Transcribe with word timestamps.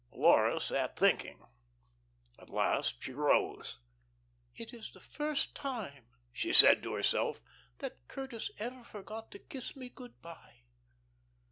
Laura 0.13 0.59
sat 0.59 0.97
thinking. 0.97 1.45
At 2.39 2.49
last 2.49 3.03
she 3.03 3.13
rose. 3.13 3.77
"It 4.55 4.73
is 4.73 4.89
the 4.91 4.99
first 4.99 5.53
time," 5.53 6.07
she 6.33 6.53
said 6.53 6.81
to 6.81 6.95
herself, 6.95 7.39
"that 7.77 8.07
Curtis 8.07 8.49
ever 8.57 8.83
forgot 8.83 9.29
to 9.29 9.37
kiss 9.37 9.75
me 9.75 9.89
good 9.89 10.19
by." 10.19 10.61